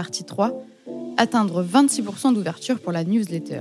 partie 0.00 0.24
3, 0.24 0.54
atteindre 1.18 1.62
26% 1.62 2.32
d'ouverture 2.32 2.80
pour 2.80 2.90
la 2.90 3.04
newsletter. 3.04 3.60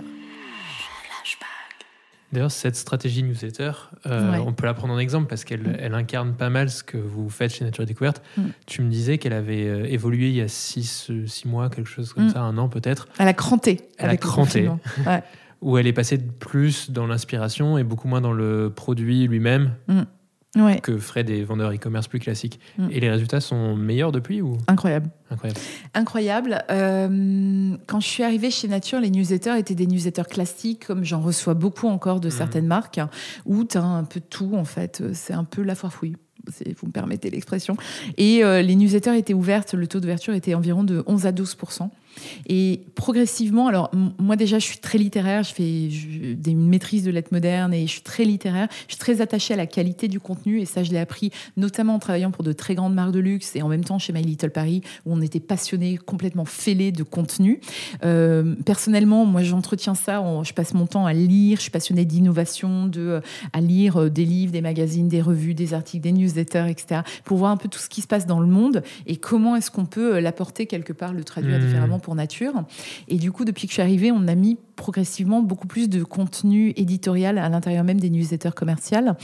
D'ailleurs, 2.31 2.52
cette 2.52 2.76
stratégie 2.77 3.23
newsletter, 3.23 3.72
euh, 4.05 4.31
Ouais. 4.31 4.38
on 4.46 4.54
peut 4.54 4.65
la 4.67 4.73
prendre 4.73 4.94
en 4.94 4.99
exemple 4.99 5.28
parce 5.28 5.44
qu'elle 5.44 5.78
elle 5.81 5.96
incarne 5.96 6.33
pas 6.36 6.49
mal 6.49 6.70
ce 6.70 6.81
que 6.83 6.96
vous 6.97 7.28
faites 7.29 7.52
chez 7.52 7.65
Nature 7.65 7.86
Découverte. 7.86 8.21
Mm. 8.38 8.41
Tu 8.67 8.81
me 8.83 8.89
disais 8.89 9.17
qu'elle 9.17 9.33
avait 9.33 9.65
euh, 9.67 9.83
évolué 9.86 10.29
il 10.29 10.36
y 10.36 10.41
a 10.41 10.47
six, 10.47 11.07
euh, 11.10 11.25
six 11.28 11.46
mois, 11.47 11.70
quelque 11.70 11.89
chose 11.89 12.13
comme 12.13 12.28
Mm. 12.28 12.29
ça, 12.29 12.42
un 12.42 12.58
an 12.58 12.69
peut-être, 12.69 13.08
Elle 13.17 13.28
a 13.28 13.33
cranté. 13.33 13.81
Elle 13.97 14.12
a 14.12 14.17
cranté. 14.17 14.69
Ouais. 15.08 15.24
où 15.62 15.78
elle 15.78 15.87
est 15.87 15.94
passée 15.94 16.19
plus 16.19 16.89
dans 16.91 17.05
l'inspiration 17.07 17.77
et 17.77 17.83
beaucoup 17.83 18.07
moins 18.07 18.21
dans 18.21 18.31
le 18.31 18.71
produit 18.73 19.27
lui-même 19.27 19.73
Ouais, 20.57 20.79
que 20.79 20.97
feraient 20.97 21.23
des 21.23 21.43
vendeurs 21.43 21.71
e-commerce 21.71 22.07
plus 22.07 22.18
classiques. 22.20 22.59
Mm. 22.79 22.88
Et 22.91 23.00
les 23.00 23.09
résultats 23.11 23.39
sont 23.39 23.75
meilleurs 23.75 24.11
depuis 24.11 24.41
ou 24.41 24.57
incroyable. 24.68 25.11
incroyable 25.29 25.59
Incroyable. 25.93 26.64
Euh, 26.71 27.77
quand 27.88 28.00
je 28.00 28.07
suis 28.07 28.23
arrivée 28.23 28.50
chez 28.50 28.68
Nature, 28.68 29.00
les 29.00 29.11
newsletters 29.11 29.57
étaient 29.59 29.75
des 29.75 29.86
newsletters 29.86 30.23
classiques, 30.29 30.87
comme 30.87 31.04
j'en 31.04 31.21
reçois 31.21 31.54
beaucoup 31.54 31.87
encore 31.87 32.20
de 32.20 32.30
Mhm. 32.30 32.34
certaines 32.34 32.68
marques, 32.68 33.00
où 33.46 33.64
tu 33.64 33.78
as 33.78 33.84
un 33.84 34.04
peu 34.06 34.20
de 34.20 34.26
tout, 34.26 34.54
en 34.56 34.66
fait. 34.66 35.04
C'est 35.14 35.34
un 35.34 35.44
peu 35.44 35.62
la 35.62 35.76
foire 35.76 35.94
fouille. 35.94 36.16
c'est- 36.52 36.73
Vous 36.80 36.88
me 36.88 36.92
permettez 36.94 37.30
l'expression. 37.30 37.76
Et 38.18 38.44
euh, 38.44 38.62
les 38.64 38.73
newsletters 38.76 39.16
étaient 39.18 39.34
ouvertes, 39.36 39.73
le 39.76 39.86
taux 39.88 40.00
d'ouverture 40.00 40.34
était 40.34 40.56
environ 40.56 40.84
de 40.86 41.04
11 41.06 41.26
à 41.28 41.31
12 41.34 41.56
Et 42.48 42.82
progressivement, 42.96 43.68
alors 43.68 43.91
moi 44.20 44.36
déjà, 44.36 44.59
je 44.59 44.66
suis 44.66 44.80
très 44.80 44.98
littéraire, 44.98 45.44
je 45.44 45.54
fais 45.54 45.90
je- 45.90 46.50
une 46.50 46.68
maîtrise 46.68 47.04
de 47.04 47.12
lettres 47.12 47.30
modernes 47.32 47.73
et 47.73 47.86
je 47.86 47.92
suis 47.92 48.02
très 48.02 48.23
littéraire. 48.26 48.68
Je 48.88 48.94
suis 48.94 49.00
très 49.00 49.22
attachée 49.22 49.54
à 49.54 49.58
la 49.58 49.66
qualité 49.66 50.08
du 50.08 50.20
contenu 50.20 50.59
et 50.59 50.66
ça, 50.66 50.84
je 50.84 50.92
l'ai 50.92 50.98
appris 51.00 51.32
notamment 51.58 51.95
en 51.95 52.00
travaillant 52.00 52.32
pour 52.32 52.44
de 52.44 52.52
très 52.54 52.76
grandes 52.76 52.94
marques 52.94 53.12
de 53.12 53.20
luxe 53.20 53.55
et 53.55 53.62
en 53.62 53.68
même 53.68 53.84
temps 53.84 54.00
chez 54.00 54.14
My 54.14 54.22
Little 54.22 54.50
Paris 54.52 54.82
où 55.05 55.14
on 55.14 55.22
était 55.22 55.40
passionnés, 55.40 55.98
complètement 55.98 56.45
fêlés 56.45 56.92
de 56.92 57.04
contenu. 57.04 57.59
Euh, 58.04 58.56
personnellement, 58.66 59.26
moi, 59.26 59.44
j'entretiens 59.44 59.95
ça. 59.95 60.23
je 60.44 60.53
passe 60.53 60.73
mon 60.73 60.86
temps 60.88 61.06
à 61.06 61.14
lire. 61.14 61.58
Je 61.58 61.64
suis 61.64 61.72
passionnée 61.72 62.06
d'innovation, 62.06 62.88
de 62.88 63.02
euh, 63.02 63.22
à 63.53 63.62
lire 63.62 63.97
euh, 64.02 64.09
des 64.09 64.25
livres, 64.25 64.52
des 64.52 64.62
magazines, 64.62 65.08
des 65.08 65.22
revues, 65.22 65.53
des 65.53 65.73
articles, 65.73 66.03
des 66.03 66.12
newsletters, 66.12 66.67
etc. 66.70 67.02
Pour 67.25 67.38
voir 67.38 67.52
un 67.52 67.58
peu 67.58 67.67
tout 67.70 67.80
ce 67.80 67.90
qui 67.90 68.02
se 68.02 68.08
passe 68.08 68.25
dans 68.25 68.40
le 68.40 68.47
monde 68.47 68.84
et 69.08 69.16
comment 69.17 69.56
est-ce 69.56 69.72
qu'on 69.72 69.86
peut 69.86 70.20
l'apporter 70.20 70.66
quelque 70.66 70.94
part, 70.94 71.14
le 71.14 71.23
traduire 71.23 71.50
Mmh. 71.59 71.66
différemment 71.66 72.00
pour 72.00 72.09
nature. 72.16 72.64
Et 73.08 73.18
du 73.18 73.32
coup, 73.32 73.46
depuis 73.46 73.68
que 73.68 73.72
je 73.72 73.76
suis 73.76 73.82
arrivée, 73.82 74.12
on 74.12 74.28
a 74.28 74.36
mis 74.36 74.58
progressivement 74.76 75.42
beaucoup 75.42 75.68
plus 75.68 75.90
de 75.90 76.04
contenu 76.04 76.74
éditorial 76.76 77.38
à 77.38 77.50
l'intérieur 77.50 77.84
même 77.84 78.00
des 78.00 78.10
newsletters 78.10 78.54
commerciales. 78.56 79.16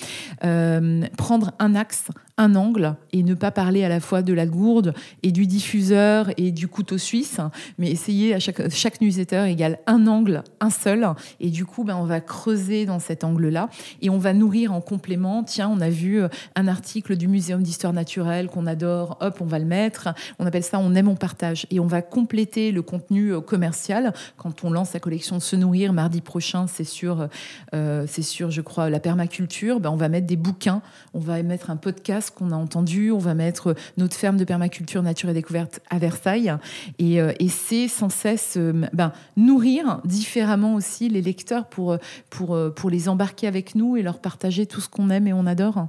Euh, 0.44 1.02
prendre 1.18 1.54
un 1.60 1.76
axe, 1.76 2.10
un 2.38 2.56
angle 2.56 2.96
et 3.14 3.24
ne 3.24 3.34
pas 3.34 3.52
parler 3.52 3.84
à 3.84 3.90
la 3.90 4.00
fois 4.00 4.22
de 4.22 4.34
la 4.34 4.46
gourde 4.46 4.94
et 5.24 5.32
du 5.32 5.48
diffuseur 5.48 6.30
et 6.38 6.52
du 6.52 6.68
couteau 6.68 6.98
suisse, 6.98 7.40
mais 7.78 7.90
essayer 7.90 8.34
à 8.34 8.40
chaque, 8.40 8.70
chaque 8.72 9.00
newsletter 9.00 9.46
égale 9.50 9.80
un 9.88 10.06
angle, 10.08 10.44
un 10.60 10.70
seul. 10.70 11.08
Et 11.40 11.50
du 11.50 11.66
coup, 11.66 11.84
ben, 11.84 11.96
on 11.96 12.04
va 12.04 12.20
creuser 12.20 12.86
dans 12.86 13.00
cet 13.00 13.24
angle-là 13.24 13.70
et 14.02 14.10
on 14.10 14.18
va 14.18 14.34
nourrir 14.34 14.74
en 14.74 14.82
complément. 14.82 15.44
Tiens, 15.44 15.70
on 15.70 15.80
a 15.80 15.90
vu 15.90 16.22
euh, 16.22 16.28
un 16.56 16.68
article 16.68 17.16
du 17.16 17.28
Muséum 17.28 17.64
d'histoire 17.64 17.94
naturelle 17.94 18.48
qu'on 18.48 18.68
adore, 18.68 19.18
hop, 19.22 19.38
on 19.40 19.46
va 19.46 19.60
le 19.60 19.66
mettre. 19.66 20.10
On 20.40 20.46
appelle 20.46 20.64
ça 20.64 20.80
on 20.80 20.94
aime, 20.94 21.08
on 21.08 21.16
partage. 21.16 21.68
Et 21.72 21.80
on 21.80 21.88
va 21.88 22.02
compléter 22.02 22.72
le 22.72 22.82
contenu 22.82 23.34
euh, 23.34 23.42
commercial 23.42 24.14
quand 24.38 24.64
on 24.64 24.72
lance 24.72 24.94
la 24.94 25.00
collection 25.00 25.40
Se 25.40 25.56
nourrir 25.56 25.94
mardi 25.94 26.22
prochain, 26.22 26.68
c'est 26.68 26.84
sur, 26.84 27.30
euh, 27.74 28.06
c'est 28.08 28.22
sur, 28.22 28.52
je 28.52 28.62
crois, 28.62 28.90
la 28.90 29.00
permaculture. 29.00 29.80
Ben, 29.80 29.90
on 29.90 29.96
va 29.96 30.10
mettre 30.10 30.28
des 30.28 30.36
bouquins, 30.36 30.82
on 31.14 31.20
va 31.20 31.42
mettre 31.44 31.70
un 31.70 31.78
podcast 31.78 32.25
qu'on 32.32 32.52
a 32.52 32.56
entendu, 32.56 33.12
on 33.12 33.18
va 33.18 33.34
mettre 33.34 33.76
notre 33.98 34.16
ferme 34.16 34.38
de 34.38 34.44
permaculture 34.44 35.04
nature 35.04 35.30
et 35.30 35.34
découverte 35.34 35.80
à 35.90 36.00
Versailles. 36.00 36.54
Et, 37.00 37.22
euh, 37.22 37.34
et 37.40 37.50
c'est 37.50 37.88
sans 37.88 38.10
cesse 38.10 38.56
euh, 38.58 38.74
ben, 38.94 39.12
nourrir 39.38 40.02
différemment 40.06 40.76
aussi 40.76 41.10
les 41.10 41.22
lecteurs 41.22 41.66
pour, 41.68 41.98
pour, 42.30 42.56
euh, 42.56 42.70
pour 42.70 42.90
les 42.90 43.10
embarquer 43.10 43.48
avec 43.48 43.76
nous 43.76 43.98
et 43.98 44.02
leur 44.02 44.20
partager 44.20 44.66
tout 44.66 44.82
ce 44.82 44.90
qu'on 44.90 45.10
aime 45.10 45.28
et 45.28 45.34
on 45.34 45.46
adore. 45.46 45.88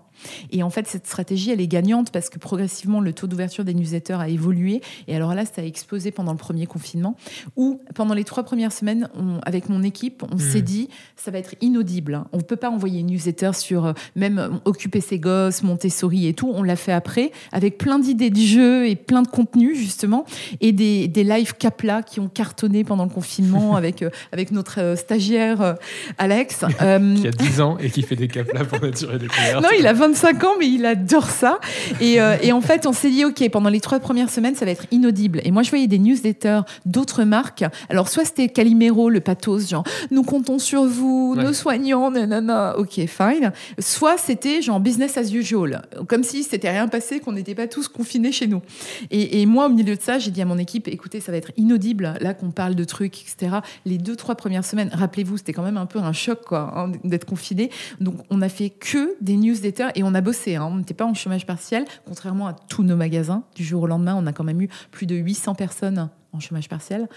Et 0.51 0.63
en 0.63 0.71
fait, 0.71 0.87
cette 0.87 1.07
stratégie, 1.07 1.51
elle 1.51 1.61
est 1.61 1.67
gagnante 1.69 2.11
parce 2.11 2.29
que 2.31 2.39
progressivement, 2.39 3.01
le 3.01 3.13
taux 3.13 3.27
d'ouverture 3.27 3.65
des 3.65 3.75
newsletters 3.75 4.15
a 4.21 4.29
évolué. 4.29 4.81
Et 5.09 5.17
alors 5.17 5.35
là, 5.35 5.45
ça 5.45 5.63
a 5.63 5.65
explosé 5.65 6.11
pendant 6.11 6.33
le 6.33 6.39
premier 6.39 6.67
confinement, 6.67 7.17
où 7.57 7.81
pendant 7.95 8.15
les 8.15 8.25
trois 8.25 8.43
premières 8.45 8.73
semaines, 8.73 9.09
on- 9.19 9.39
avec 9.45 9.69
mon 9.69 9.83
équipe, 9.83 10.23
on 10.33 10.39
s'est 10.39 10.63
dit, 10.63 10.89
ça 11.17 11.31
va 11.31 11.39
être 11.39 11.55
inaudible. 11.61 12.25
On 12.33 12.39
ne 12.39 12.43
peut 12.43 12.57
pas 12.57 12.71
envoyer 12.71 13.01
une 13.01 13.07
newsletter 13.09 13.53
sur 13.55 13.87
euh, 13.87 13.93
même 14.15 14.39
euh, 14.39 14.49
occuper 14.65 15.01
ses 15.01 15.19
gosses, 15.19 15.63
Montessori 15.63 16.27
et 16.27 16.35
tout. 16.35 16.51
On 16.55 16.63
l'a 16.63 16.77
fait 16.77 16.93
après, 16.93 17.33
avec 17.53 17.79
plein 17.79 17.99
d'idées 17.99 18.31
de 18.31 18.39
jeux 18.41 18.89
et 18.89 18.97
plein 18.97 19.23
de 19.23 19.29
contenus, 19.29 19.77
justement, 19.79 20.25
et 20.61 20.73
des, 20.73 21.09
des 21.09 21.25
live 21.25 21.55
capla 21.55 22.03
qui 22.03 22.21
ont 22.21 22.29
cartonné 22.29 22.85
pendant 22.85 23.05
le 23.05 23.11
confinement 23.11 23.77
avec, 23.77 24.03
euh, 24.03 24.11
avec 24.33 24.51
notre 24.51 24.81
euh, 24.81 24.97
stagiaire 24.97 25.77
Alex. 26.19 26.65
Qui 26.79 27.27
a 27.27 27.31
10 27.31 27.61
ans 27.61 27.79
et 27.79 27.91
qui 27.91 28.03
fait 28.03 28.17
des 28.17 28.29
caplas 28.29 28.65
pour 28.65 28.81
Nature 28.81 29.15
et 29.15 29.19
Découverte. 29.19 29.63
non, 29.63 29.69
il 29.79 29.87
a 29.87 29.93
25 30.09 30.45
ans, 30.45 30.53
mais 30.59 30.69
il 30.69 30.87
adore 30.87 31.29
ça. 31.31 31.59
Et, 32.01 32.21
euh, 32.21 32.37
et 32.43 32.53
en 32.53 32.61
fait, 32.61 32.87
on 32.87 32.93
s'est 32.93 33.11
dit, 33.11 33.25
OK, 33.25 33.49
pendant 33.51 33.69
les 33.71 33.81
trois 33.81 33.99
premières 34.01 34.31
semaines, 34.31 34.55
ça 34.55 34.65
va 34.65 34.71
être 34.71 34.87
inaudible. 34.91 35.41
Et 35.45 35.51
moi, 35.51 35.63
je 35.63 35.71
voyais 35.71 35.87
des 35.89 35.99
newsletters 35.99 36.61
d'autres 36.85 37.25
marques. 37.25 37.65
Alors, 37.89 38.09
soit 38.09 38.25
c'était 38.25 38.49
Calimero, 38.49 39.11
le 39.11 39.21
pathos, 39.21 39.69
genre, 39.69 39.85
nous 40.11 40.23
comptons 40.23 40.59
sur 40.59 40.85
vous, 40.85 41.35
Ouais. 41.37 41.43
nos 41.45 41.53
soignants, 41.53 42.11
nanana, 42.11 42.79
OK, 42.79 43.01
fine. 43.07 43.53
Soit 43.79 44.17
c'était 44.19 44.63
genre 44.63 44.79
business 44.81 45.17
as 45.17 45.33
usual, 45.33 45.83
comme 46.09 46.23
si 46.23 46.45
c'était 46.45 46.71
rien 46.71 46.87
passé, 46.89 47.21
qu'on 47.21 47.33
n'était 47.33 47.55
pas 47.55 47.67
tous 47.67 47.89
confinés 47.89 48.33
chez 48.33 48.47
nous. 48.47 48.63
Et, 49.11 49.41
et 49.43 49.47
moi, 49.47 49.67
au 49.67 49.71
milieu 49.71 49.97
de 49.97 50.01
ça, 50.01 50.19
j'ai 50.19 50.31
dit 50.31 50.41
à 50.43 50.45
mon 50.45 50.59
équipe, 50.59 50.87
écoutez, 50.89 51.21
ça 51.21 51.33
va 51.33 51.39
être 51.39 51.51
inaudible, 51.57 52.15
là 52.21 52.33
qu'on 52.35 52.51
parle 52.51 52.75
de 52.75 52.85
trucs, 52.85 53.21
etc. 53.23 53.57
Les 53.85 53.99
deux, 53.99 54.15
trois 54.17 54.35
premières 54.37 54.65
semaines, 54.65 54.91
rappelez-vous, 54.93 55.39
c'était 55.39 55.53
quand 55.53 55.63
même 55.65 55.77
un 55.79 55.87
peu 55.87 55.99
un 55.99 56.13
choc, 56.13 56.41
quoi, 56.47 56.73
hein, 56.77 56.93
d'être 57.05 57.25
confiné. 57.25 57.71
Donc, 58.01 58.15
on 58.31 58.41
a 58.43 58.49
fait 58.49 58.71
que 58.71 59.15
des 59.21 59.37
newsletters 59.37 59.89
et 59.97 60.05
on 60.05 60.15
a 60.15 60.21
bossé. 60.21 60.55
hein. 60.55 60.69
On 60.71 60.77
n'était 60.77 60.95
pas 60.95 61.07
en 61.07 61.15
chômage 61.15 61.47
partiel, 61.47 61.85
contrairement 62.07 62.47
à 62.47 62.53
tous 62.53 62.85
nos 62.85 62.97
magasins. 62.97 63.43
Du 63.57 63.65
jour 63.65 63.83
au 63.83 63.87
lendemain, 63.87 64.15
on 64.17 64.27
a 64.27 64.33
quand 64.33 64.45
même 64.45 64.61
eu 64.61 64.69
plus 64.93 65.07
de 65.07 65.17
800 65.17 65.55
personnes 65.55 66.11
en 66.33 66.41
chômage 66.41 66.69
partiel. 66.69 67.09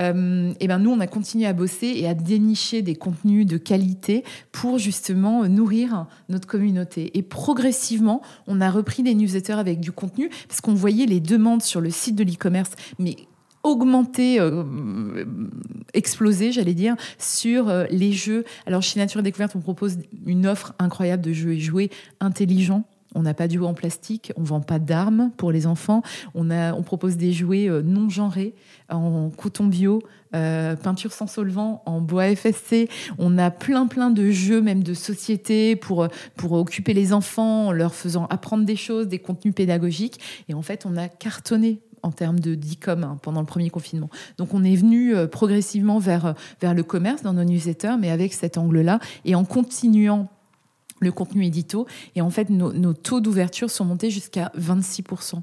Euh, 0.00 0.52
et 0.60 0.68
ben 0.68 0.78
nous, 0.78 0.90
on 0.90 1.00
a 1.00 1.08
continué 1.08 1.46
à 1.46 1.52
bosser 1.52 1.92
et 1.96 2.06
à 2.06 2.14
dénicher 2.14 2.80
des 2.80 2.94
contenus 2.94 3.44
de 3.44 3.58
qualité 3.58 4.24
pour 4.52 4.78
justement 4.78 5.48
nourrir 5.48 6.06
notre 6.28 6.46
communauté. 6.46 7.10
Et 7.18 7.22
progressivement, 7.22 8.22
on 8.46 8.60
a 8.60 8.70
repris 8.70 9.02
des 9.02 9.14
newsletters 9.14 9.54
avec 9.54 9.80
du 9.80 9.90
contenu 9.90 10.30
parce 10.46 10.60
qu'on 10.60 10.74
voyait 10.74 11.06
les 11.06 11.20
demandes 11.20 11.62
sur 11.62 11.80
le 11.80 11.90
site 11.90 12.14
de 12.14 12.22
l'e-commerce, 12.22 12.70
mais 13.00 13.16
augmenter, 13.62 14.40
euh, 14.40 15.24
exploser, 15.94 16.52
j'allais 16.52 16.74
dire, 16.74 16.96
sur 17.18 17.68
euh, 17.68 17.84
les 17.90 18.12
jeux. 18.12 18.44
Alors 18.66 18.82
chez 18.82 18.98
Nature 18.98 19.20
et 19.20 19.22
Découverte, 19.22 19.54
on 19.56 19.60
propose 19.60 19.98
une 20.26 20.46
offre 20.46 20.74
incroyable 20.78 21.22
de 21.22 21.32
jeux 21.32 21.52
et 21.52 21.60
jouets 21.60 21.90
intelligents. 22.20 22.84
On 23.14 23.22
n'a 23.22 23.32
pas 23.32 23.48
de 23.48 23.54
jouets 23.54 23.66
en 23.66 23.74
plastique, 23.74 24.32
on 24.36 24.42
vend 24.42 24.60
pas 24.60 24.78
d'armes 24.78 25.30
pour 25.36 25.50
les 25.50 25.66
enfants. 25.66 26.02
On, 26.34 26.82
propose 26.82 27.16
des 27.16 27.32
jouets 27.32 27.68
euh, 27.68 27.82
non 27.82 28.10
genrés, 28.10 28.54
en 28.90 29.30
coton 29.30 29.66
bio, 29.66 30.02
euh, 30.34 30.76
peinture 30.76 31.12
sans 31.12 31.26
solvant, 31.26 31.82
en 31.86 32.00
bois 32.00 32.34
FSC. 32.34 32.88
On 33.18 33.38
a 33.38 33.50
plein 33.50 33.86
plein 33.86 34.10
de 34.10 34.30
jeux, 34.30 34.60
même 34.60 34.82
de 34.82 34.92
société, 34.92 35.74
pour, 35.74 36.06
pour 36.36 36.52
occuper 36.52 36.92
les 36.92 37.12
enfants, 37.14 37.68
en 37.68 37.72
leur 37.72 37.94
faisant 37.94 38.26
apprendre 38.26 38.64
des 38.64 38.76
choses, 38.76 39.08
des 39.08 39.18
contenus 39.18 39.54
pédagogiques. 39.54 40.20
Et 40.48 40.54
en 40.54 40.62
fait, 40.62 40.84
on 40.84 40.96
a 40.96 41.08
cartonné 41.08 41.80
en 42.02 42.10
termes 42.12 42.40
de 42.40 42.54
d'e-com 42.54 43.04
hein, 43.04 43.18
pendant 43.22 43.40
le 43.40 43.46
premier 43.46 43.70
confinement. 43.70 44.10
Donc 44.36 44.54
on 44.54 44.64
est 44.64 44.76
venu 44.76 45.14
euh, 45.14 45.26
progressivement 45.26 45.98
vers, 45.98 46.26
euh, 46.26 46.32
vers 46.60 46.74
le 46.74 46.82
commerce 46.82 47.22
dans 47.22 47.32
nos 47.32 47.44
newsletters, 47.44 47.96
mais 47.98 48.10
avec 48.10 48.32
cet 48.34 48.58
angle-là, 48.58 49.00
et 49.24 49.34
en 49.34 49.44
continuant 49.44 50.28
le 51.00 51.12
contenu 51.12 51.44
édito. 51.44 51.86
Et 52.16 52.20
en 52.22 52.30
fait, 52.30 52.50
nos, 52.50 52.72
nos 52.72 52.92
taux 52.92 53.20
d'ouverture 53.20 53.70
sont 53.70 53.84
montés 53.84 54.10
jusqu'à 54.10 54.50
26%. 54.58 55.42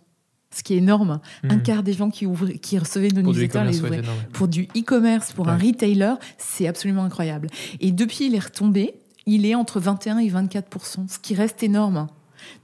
Ce 0.53 0.63
qui 0.63 0.73
est 0.73 0.77
énorme. 0.77 1.19
Un 1.43 1.55
Mhm. 1.57 1.63
quart 1.63 1.83
des 1.83 1.91
gens 1.93 2.09
qui, 2.09 2.25
ouvraient- 2.25 2.57
qui 2.59 2.77
recevaient 2.77 3.09
nos 3.09 3.21
newsletters 3.21 3.59
les 3.71 3.79
ouvraient. 3.79 4.01
Pour 4.33 4.47
du 4.47 4.63
e-commerce, 4.77 5.33
pour 5.33 5.49
un 5.49 5.57
retailer, 5.57 6.13
c'est 6.37 6.67
absolument 6.67 7.03
incroyable. 7.03 7.49
Et 7.81 7.91
depuis, 7.91 8.27
il 8.27 8.35
est 8.35 8.39
retombé. 8.43 8.95
Il 9.25 9.45
est 9.45 9.55
entre 9.55 9.79
21 9.79 10.19
et 10.19 10.29
24% 10.29 11.07
ce 11.09 11.19
qui 11.19 11.35
reste 11.35 11.63
énorme. 11.63 12.07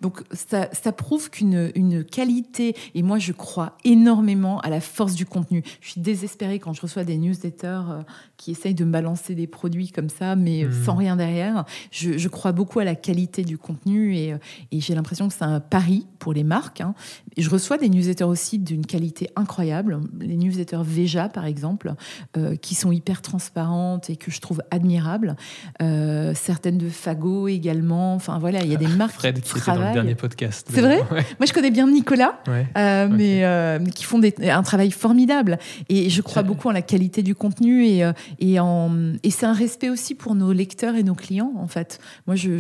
Donc 0.02 0.24
ça, 0.32 0.70
ça 0.72 0.92
prouve 0.92 1.30
qu'une 1.30 1.72
une 1.76 2.04
qualité, 2.04 2.76
et 2.96 3.04
moi 3.04 3.20
je 3.20 3.32
crois 3.32 3.78
énormément 3.84 4.60
à 4.62 4.70
la 4.70 4.82
force 4.82 5.14
du 5.16 5.26
contenu. 5.26 5.64
Je 5.82 5.92
suis 5.92 6.02
désespérée 6.02 6.60
quand 6.60 6.74
je 6.74 6.82
reçois 6.82 7.04
des 7.04 7.18
newsletters 7.18 7.82
euh, 7.90 8.02
qui 8.38 8.52
essayent 8.52 8.76
de 8.76 8.86
me 8.86 8.92
balancer 8.92 9.36
des 9.36 9.48
produits 9.48 9.92
comme 9.92 10.10
ça, 10.10 10.36
mais 10.36 10.64
euh, 10.64 10.72
sans 10.86 10.96
rien 10.96 11.16
derrière. 11.16 11.66
Je, 11.92 12.18
je 12.18 12.28
crois 12.28 12.52
beaucoup 12.52 12.80
à 12.80 12.84
la 12.84 12.96
qualité 12.96 13.44
du 13.44 13.58
contenu 13.58 14.16
et, 14.16 14.34
euh, 14.34 14.38
et 14.72 14.80
j'ai 14.82 14.96
l'impression 14.96 15.28
que 15.28 15.34
c'est 15.34 15.44
un 15.44 15.60
pari 15.60 16.08
pour 16.20 16.34
les 16.34 16.44
marques. 16.44 16.82
hein. 16.82 16.94
Je 17.38 17.50
reçois 17.50 17.78
des 17.78 17.90
newsletters 17.90 18.24
aussi 18.26 18.60
d'une 18.60 18.86
qualité 18.86 19.30
incroyable. 19.36 20.02
Les 20.20 20.36
newsletters 20.36 20.82
Veja, 20.84 21.30
par 21.30 21.46
exemple, 21.46 21.94
euh, 22.38 22.56
qui 22.56 22.76
sont 22.76 22.92
hyper 22.92 23.22
transparentes 23.22 24.10
et 24.10 24.16
que 24.16 24.32
je 24.32 24.42
trouve 24.42 24.62
admirables. 24.72 25.36
Euh, 25.82 26.34
certaines 26.36 26.78
de 26.78 26.90
Fago 26.90 27.48
également. 27.48 28.16
Enfin 28.16 28.40
voilà, 28.40 28.64
il 28.64 28.72
y 28.72 28.76
a 28.76 28.78
des 28.78 28.88
marques 28.88 29.14
Fred 29.14 29.42
qui 29.42 29.60
travail. 29.74 29.94
Dans 29.94 30.00
le 30.00 30.04
dernier 30.04 30.16
podcast. 30.16 30.68
C'est 30.72 30.82
vrai 30.82 31.00
Moi, 31.10 31.46
je 31.46 31.54
connais 31.54 31.72
bien 31.72 31.88
Nicolas, 31.88 32.42
euh, 32.48 33.08
mais 33.10 33.44
euh, 33.44 33.80
qui 33.80 34.04
font 34.04 34.22
un 34.22 34.64
travail 34.64 34.92
formidable. 34.92 35.58
Et 35.90 36.10
je 36.10 36.22
crois 36.22 36.44
beaucoup 36.44 36.70
en 36.70 36.72
la 36.72 36.82
qualité 36.82 37.24
du 37.24 37.36
contenu 37.36 37.86
et, 37.86 38.04
euh, 38.04 38.14
et, 38.40 39.32
c'est 39.32 39.46
un 39.46 39.54
respect 39.54 39.90
aussi 39.90 40.16
pour 40.16 40.36
nos 40.36 40.54
lecteurs 40.54 40.96
et 40.96 41.04
nos 41.04 41.16
clients, 41.16 41.54
en 41.58 41.68
fait. 41.68 42.00
Moi, 42.28 42.36
je, 42.36 42.58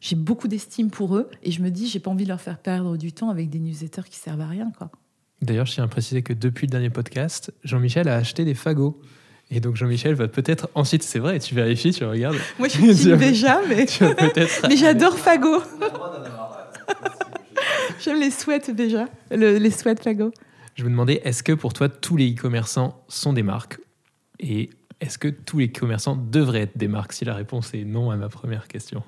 j'ai 0.00 0.16
beaucoup 0.16 0.48
d'estime 0.48 0.90
pour 0.90 1.16
eux 1.16 1.30
et 1.42 1.50
je 1.50 1.62
me 1.62 1.70
dis, 1.70 1.88
j'ai 1.88 2.00
pas 2.00 2.10
envie 2.10 2.24
de 2.24 2.28
leur 2.28 2.40
faire 2.40 2.58
perdre 2.58 2.96
du 2.96 3.12
temps 3.12 3.30
avec 3.30 3.50
des 3.50 3.58
newsletters 3.58 4.08
qui 4.08 4.18
servent 4.18 4.40
à 4.40 4.46
rien, 4.46 4.70
quoi. 4.76 4.90
D'ailleurs, 5.42 5.66
je 5.66 5.74
tiens 5.74 5.84
à 5.84 5.88
préciser 5.88 6.22
que 6.22 6.32
depuis 6.32 6.66
le 6.66 6.70
dernier 6.70 6.90
podcast, 6.90 7.52
Jean-Michel 7.64 8.08
a 8.08 8.16
acheté 8.16 8.44
des 8.44 8.54
fagots. 8.54 9.00
Et 9.50 9.60
donc 9.60 9.76
Jean-Michel 9.76 10.14
va 10.14 10.28
peut-être 10.28 10.68
ensuite, 10.74 11.02
c'est 11.02 11.18
vrai, 11.18 11.38
tu 11.38 11.54
vérifies, 11.54 11.92
tu 11.92 12.04
regardes. 12.04 12.36
Moi 12.58 12.68
je 12.68 12.92
suis 12.92 13.16
déjà, 13.16 13.60
mais, 13.68 13.86
mais 14.68 14.76
j'adore 14.76 15.18
Fago. 15.18 15.62
J'aime 18.00 18.20
les 18.20 18.30
sweats 18.30 18.72
déjà, 18.72 19.06
les 19.30 19.70
sweats 19.70 20.02
Fago. 20.02 20.32
Je 20.74 20.84
me 20.84 20.90
demandais, 20.90 21.20
est-ce 21.24 21.42
que 21.42 21.52
pour 21.52 21.72
toi 21.72 21.88
tous 21.88 22.16
les 22.16 22.32
e-commerçants 22.32 23.04
sont 23.08 23.32
des 23.32 23.42
marques? 23.42 23.78
Et 24.40 24.70
est-ce 25.00 25.18
que 25.18 25.28
tous 25.28 25.58
les 25.58 25.70
commerçants 25.70 26.16
devraient 26.16 26.62
être 26.62 26.76
des 26.76 26.88
marques? 26.88 27.12
Si 27.12 27.24
la 27.24 27.34
réponse 27.34 27.74
est 27.74 27.84
non 27.84 28.10
à 28.10 28.16
ma 28.16 28.28
première 28.28 28.66
question. 28.66 29.02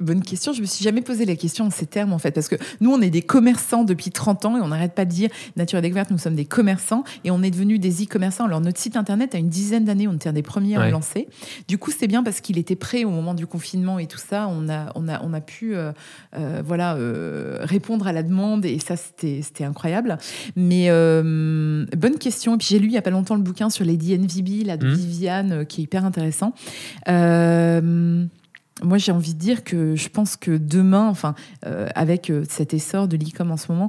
Bonne 0.00 0.22
question. 0.22 0.52
Je 0.54 0.62
me 0.62 0.66
suis 0.66 0.82
jamais 0.82 1.02
posé 1.02 1.26
la 1.26 1.36
question 1.36 1.66
en 1.66 1.70
ces 1.70 1.84
termes, 1.84 2.12
en 2.12 2.18
fait, 2.18 2.30
parce 2.30 2.48
que 2.48 2.56
nous, 2.80 2.90
on 2.90 3.00
est 3.02 3.10
des 3.10 3.20
commerçants 3.20 3.84
depuis 3.84 4.10
30 4.10 4.46
ans 4.46 4.56
et 4.56 4.60
on 4.60 4.68
n'arrête 4.68 4.94
pas 4.94 5.04
de 5.04 5.10
dire 5.10 5.28
Nature 5.56 5.78
et 5.78 5.82
Découverte, 5.82 6.10
nous 6.10 6.18
sommes 6.18 6.34
des 6.34 6.46
commerçants 6.46 7.04
et 7.24 7.30
on 7.30 7.42
est 7.42 7.50
devenus 7.50 7.78
des 7.78 8.04
e-commerçants. 8.04 8.46
Alors, 8.46 8.62
notre 8.62 8.78
site 8.78 8.96
internet 8.96 9.34
a 9.34 9.38
une 9.38 9.50
dizaine 9.50 9.84
d'années, 9.84 10.08
on 10.08 10.14
était 10.14 10.30
un 10.30 10.32
des 10.32 10.42
premiers 10.42 10.76
à 10.76 10.88
lancer. 10.88 11.28
Du 11.68 11.76
coup, 11.76 11.90
c'est 11.90 12.06
bien 12.06 12.22
parce 12.22 12.40
qu'il 12.40 12.56
était 12.56 12.76
prêt 12.76 13.04
au 13.04 13.10
moment 13.10 13.34
du 13.34 13.46
confinement 13.46 13.98
et 13.98 14.06
tout 14.06 14.18
ça. 14.18 14.48
On 14.48 14.68
a, 14.70 14.90
on 14.94 15.06
a, 15.06 15.22
on 15.22 15.34
a 15.34 15.40
pu 15.40 15.74
euh, 15.74 15.92
euh, 16.36 16.62
voilà, 16.64 16.94
euh, 16.94 17.58
répondre 17.60 18.06
à 18.06 18.12
la 18.12 18.22
demande 18.22 18.64
et 18.64 18.78
ça, 18.78 18.96
c'était 18.96 19.64
incroyable. 19.64 20.16
Mais 20.56 20.88
bonne 20.90 22.18
question. 22.18 22.54
Et 22.54 22.58
puis, 22.58 22.68
j'ai 22.70 22.78
lu 22.78 22.86
il 22.86 22.92
y 22.92 22.98
a 22.98 23.02
pas 23.02 23.10
longtemps 23.10 23.36
le 23.36 23.42
bouquin 23.42 23.68
sur 23.68 23.84
Lady 23.84 24.14
NVB, 24.14 24.66
là, 24.66 24.76
de 24.78 24.86
mmh. 24.86 24.94
Viviane, 24.94 25.66
qui 25.66 25.82
est 25.82 25.84
hyper 25.84 26.06
intéressant. 26.06 26.54
Moi, 28.90 28.98
j'ai 28.98 29.12
envie 29.12 29.34
de 29.34 29.38
dire 29.38 29.62
que 29.62 29.94
je 29.94 30.08
pense 30.08 30.36
que 30.36 30.56
demain, 30.56 31.06
enfin, 31.06 31.36
euh, 31.64 31.86
avec 31.94 32.28
euh, 32.28 32.44
cet 32.48 32.74
essor 32.74 33.06
de 33.06 33.16
l'e-com 33.16 33.52
en 33.52 33.56
ce 33.56 33.70
moment, 33.70 33.88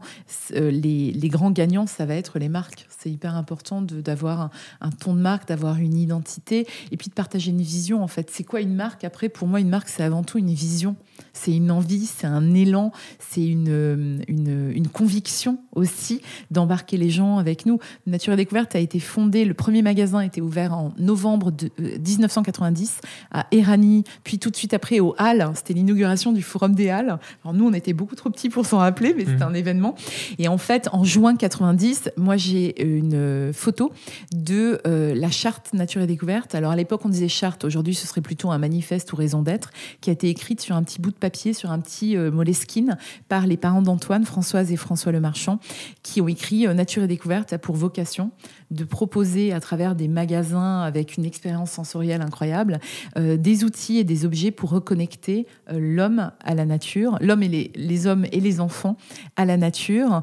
euh, 0.53 0.69
les, 0.69 1.11
les, 1.11 1.27
grands 1.27 1.49
gagnants, 1.49 1.87
ça 1.87 2.05
va 2.05 2.13
être 2.13 2.37
les 2.37 2.49
marques. 2.49 2.85
C'est 2.99 3.09
hyper 3.09 3.35
important 3.35 3.81
d'avoir 3.81 4.41
un, 4.41 4.51
un, 4.79 4.91
ton 4.91 5.15
de 5.15 5.19
marque, 5.19 5.47
d'avoir 5.47 5.77
une 5.77 5.97
identité 5.97 6.67
et 6.91 6.97
puis 6.97 7.09
de 7.09 7.15
partager 7.15 7.49
une 7.49 7.63
vision. 7.63 8.03
En 8.03 8.07
fait, 8.07 8.29
c'est 8.31 8.43
quoi 8.43 8.61
une 8.61 8.75
marque? 8.75 9.03
Après, 9.03 9.27
pour 9.27 9.47
moi, 9.47 9.59
une 9.59 9.69
marque, 9.69 9.89
c'est 9.89 10.03
avant 10.03 10.21
tout 10.21 10.37
une 10.37 10.53
vision. 10.53 10.95
C'est 11.33 11.55
une 11.55 11.71
envie, 11.71 12.05
c'est 12.05 12.27
un 12.27 12.53
élan, 12.53 12.91
c'est 13.19 13.45
une, 13.45 14.21
une, 14.27 14.71
une, 14.75 14.87
conviction 14.87 15.59
aussi 15.73 16.21
d'embarquer 16.51 16.97
les 16.97 17.09
gens 17.09 17.37
avec 17.37 17.65
nous. 17.65 17.79
Nature 18.05 18.33
et 18.33 18.35
Découverte 18.35 18.75
a 18.75 18.79
été 18.79 18.99
fondée, 18.99 19.45
le 19.45 19.53
premier 19.53 19.81
magasin 19.81 20.19
a 20.19 20.25
été 20.25 20.41
ouvert 20.41 20.73
en 20.73 20.93
novembre 20.97 21.51
de, 21.51 21.69
1990 21.79 22.99
à 23.31 23.47
Erani, 23.51 24.03
puis 24.23 24.39
tout 24.39 24.49
de 24.49 24.55
suite 24.55 24.73
après 24.73 24.99
au 24.99 25.15
Halles. 25.17 25.49
C'était 25.55 25.73
l'inauguration 25.73 26.31
du 26.31 26.41
Forum 26.41 26.75
des 26.75 26.89
Halles. 26.89 27.19
Alors 27.43 27.53
nous, 27.53 27.67
on 27.67 27.73
était 27.73 27.93
beaucoup 27.93 28.15
trop 28.15 28.29
petits 28.29 28.49
pour 28.49 28.65
s'en 28.65 28.79
rappeler, 28.79 29.13
mais 29.15 29.25
c'était 29.25 29.45
mmh. 29.45 29.49
un 29.49 29.53
événement. 29.53 29.95
Et 30.37 30.47
en 30.47 30.57
fait, 30.57 30.89
en 30.91 31.03
juin 31.03 31.35
90, 31.35 32.11
moi, 32.17 32.37
j'ai 32.37 32.81
une 32.81 33.51
photo 33.53 33.91
de 34.33 34.79
euh, 34.87 35.13
la 35.15 35.31
charte 35.31 35.73
Nature 35.73 36.01
et 36.01 36.07
Découverte. 36.07 36.55
Alors 36.55 36.71
à 36.71 36.75
l'époque, 36.75 37.01
on 37.05 37.09
disait 37.09 37.27
charte. 37.27 37.63
Aujourd'hui, 37.63 37.95
ce 37.95 38.07
serait 38.07 38.21
plutôt 38.21 38.51
un 38.51 38.57
manifeste 38.57 39.11
ou 39.13 39.15
raison 39.15 39.41
d'être 39.41 39.71
qui 40.01 40.09
a 40.09 40.13
été 40.13 40.29
écrite 40.29 40.61
sur 40.61 40.75
un 40.75 40.83
petit 40.83 40.99
bout 40.99 41.10
de 41.11 41.17
papier, 41.17 41.53
sur 41.53 41.71
un 41.71 41.79
petit 41.79 42.17
euh, 42.17 42.31
moleskine 42.31 42.97
par 43.29 43.47
les 43.47 43.57
parents 43.57 43.81
d'Antoine, 43.81 44.25
Françoise 44.25 44.71
et 44.71 44.75
François 44.75 45.11
Le 45.11 45.19
Marchand, 45.19 45.59
qui 46.03 46.21
ont 46.21 46.27
écrit 46.27 46.67
euh, 46.67 46.73
Nature 46.73 47.03
et 47.03 47.07
Découverte 47.07 47.53
a 47.53 47.57
pour 47.57 47.75
vocation 47.75 48.31
de 48.71 48.83
proposer 48.83 49.53
à 49.53 49.59
travers 49.59 49.95
des 49.95 50.07
magasins 50.07 50.81
avec 50.81 51.17
une 51.17 51.25
expérience 51.25 51.71
sensorielle 51.71 52.21
incroyable 52.21 52.79
euh, 53.17 53.37
des 53.37 53.63
outils 53.63 53.97
et 53.97 54.03
des 54.03 54.25
objets 54.25 54.51
pour 54.51 54.69
reconnecter 54.69 55.45
l'homme 55.69 56.31
à 56.43 56.55
la 56.55 56.65
nature, 56.65 57.17
l'homme 57.21 57.43
et 57.43 57.71
les, 57.75 58.07
hommes 58.07 58.25
et 58.31 58.39
les 58.39 58.59
enfants 58.59 58.97
à 59.35 59.45
la 59.45 59.57
nature, 59.57 60.21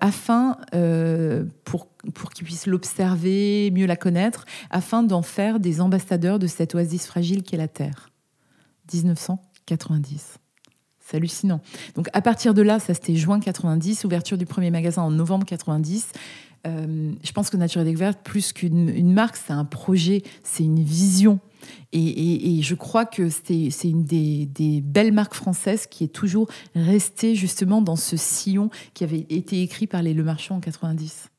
afin, 0.00 0.56
pour, 1.64 1.88
pour 2.14 2.30
qu'ils 2.30 2.46
puissent 2.46 2.66
l'observer, 2.66 3.70
mieux 3.70 3.84
la 3.84 3.96
connaître, 3.96 4.46
afin 4.70 5.02
d'en 5.02 5.20
faire 5.20 5.60
des 5.60 5.82
ambassadeurs 5.82 6.38
de 6.38 6.46
cette 6.46 6.74
oasis 6.74 7.06
fragile 7.06 7.42
qu'est 7.42 7.58
la 7.58 7.68
Terre. 7.68 8.08
1990. 9.74 10.38
C'est 11.00 11.16
hallucinant. 11.16 11.60
Donc 11.94 12.08
à 12.12 12.20
partir 12.20 12.52
de 12.52 12.62
là, 12.62 12.78
ça 12.78 12.92
c'était 12.94 13.16
juin 13.16 13.40
90, 13.40 14.04
ouverture 14.04 14.36
du 14.36 14.46
premier 14.46 14.70
magasin 14.70 15.02
en 15.02 15.10
novembre 15.10 15.46
90. 15.46 16.12
Euh, 16.66 17.12
je 17.22 17.32
pense 17.32 17.50
que 17.50 17.56
Nature 17.56 17.82
et 17.82 17.84
Découverte, 17.84 18.20
plus 18.22 18.52
qu'une 18.52 19.12
marque, 19.12 19.36
c'est 19.36 19.52
un 19.52 19.64
projet, 19.64 20.22
c'est 20.42 20.64
une 20.64 20.82
vision. 20.82 21.38
Et, 21.92 22.60
je 22.62 22.74
crois 22.74 23.04
que 23.04 23.28
c'est 23.30 23.70
une 23.84 24.04
des, 24.04 24.46
des, 24.46 24.80
belles 24.80 25.12
marques 25.12 25.34
françaises 25.34 25.86
qui 25.86 26.04
est 26.04 26.08
toujours 26.08 26.48
restée 26.74 27.34
justement 27.34 27.82
dans 27.82 27.96
ce 27.96 28.16
sillon 28.16 28.70
qui 28.94 29.04
avait 29.04 29.26
été 29.28 29.62
écrit 29.62 29.86
par 29.86 30.02
les 30.02 30.14
Le 30.14 30.22
Marchand 30.22 30.56
en 30.56 30.60
90. 30.60 31.30